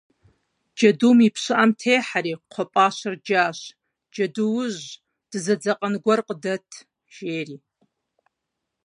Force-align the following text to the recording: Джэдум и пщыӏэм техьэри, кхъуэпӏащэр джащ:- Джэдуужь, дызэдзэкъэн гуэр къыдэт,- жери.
Джэдум 0.75 1.17
и 1.27 1.29
пщыӏэм 1.35 1.71
техьэри, 1.79 2.33
кхъуэпӏащэр 2.39 3.13
джащ:- 3.25 3.59
Джэдуужь, 4.13 4.85
дызэдзэкъэн 5.29 5.93
гуэр 6.03 6.19
къыдэт,- 6.27 6.67
жери. 7.13 7.57